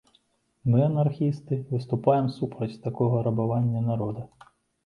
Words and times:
Мы, 0.69 0.79
анархісты, 0.85 1.59
выступаем 1.73 2.31
супраць 2.39 2.73
такога 2.87 3.23
рабавання 3.29 3.87
народа. 3.93 4.21